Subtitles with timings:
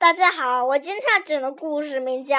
[0.00, 2.36] 大家好，我今天要讲的故事名叫《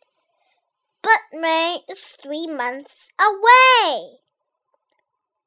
[1.01, 4.19] But May is three months away.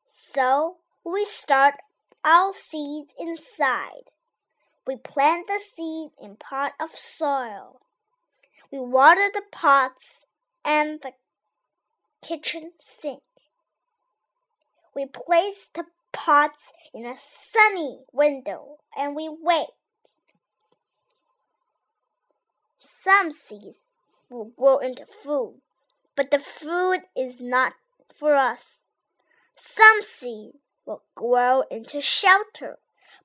[0.07, 1.76] So we start
[2.24, 4.12] our seeds inside.
[4.86, 7.82] We plant the seed in pot of soil.
[8.72, 10.26] We water the pots
[10.66, 11.12] and the
[12.26, 13.22] kitchen sink.
[14.96, 19.68] We place the pots in a sunny window and we wait.
[22.80, 23.78] Some seeds
[24.30, 25.62] will grow into food,
[26.16, 27.74] but the food is not
[28.14, 28.80] for us.
[29.56, 30.58] Some seeds
[30.90, 32.80] will grow into shelter,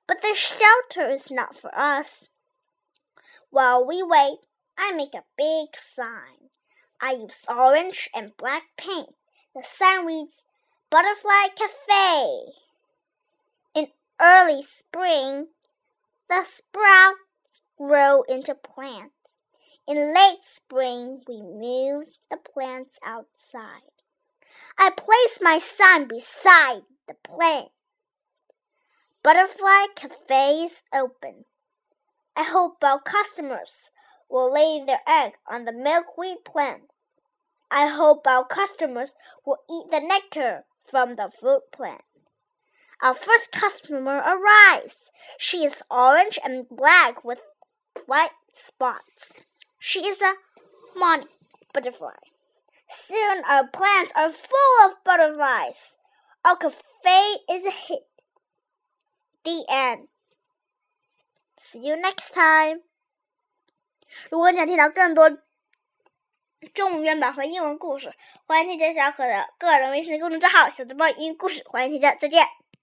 [0.06, 2.28] but the shelter is not for us.
[3.48, 4.40] While we wait,
[4.76, 6.50] I make a big sign.
[7.00, 9.14] I use orange and black paint.
[9.54, 10.42] The sign reads
[10.90, 12.52] Butterfly Cafe.
[13.74, 13.86] In
[14.20, 15.48] early spring,
[16.28, 17.18] the sprouts
[17.78, 19.14] grow into plants.
[19.88, 23.90] In late spring, we move the plants outside.
[24.78, 27.68] I place my sign beside the plant.
[29.22, 31.44] Butterfly Cafe is open.
[32.36, 33.90] I hope our customers
[34.28, 36.82] will lay their egg on the milkweed plant.
[37.70, 39.14] I hope our customers
[39.46, 42.02] will eat the nectar from the fruit plant.
[43.02, 45.10] Our first customer arrives.
[45.38, 47.40] She is orange and black with
[48.06, 49.32] white spots.
[49.78, 50.34] She is a
[50.96, 51.28] monarch
[51.72, 52.16] butterfly.
[52.88, 55.96] Soon our plants are full of butterflies.
[56.44, 58.04] Our cafe is hit.
[59.44, 60.08] The end.
[61.58, 62.82] See you next time.
[64.30, 65.30] 如果你想听到更多
[66.74, 68.12] 中文原版和英文故事，
[68.46, 71.62] 欢迎添加小可的个人微信公众账号“小豆包英语故事”。
[71.66, 72.46] 欢迎添加，再见。